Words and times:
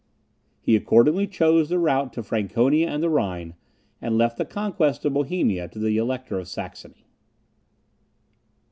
He 0.59 0.75
accordingly 0.75 1.27
chose 1.27 1.69
the 1.69 1.77
route 1.77 2.11
to 2.13 2.23
Franconia 2.23 2.89
and 2.89 3.03
the 3.03 3.09
Rhine; 3.11 3.53
and 4.01 4.17
left 4.17 4.39
the 4.39 4.45
conquest 4.45 5.05
of 5.05 5.13
Bohemia 5.13 5.67
to 5.67 5.77
the 5.77 5.95
Elector 5.97 6.39
of 6.39 6.47
Saxony. 6.47 7.05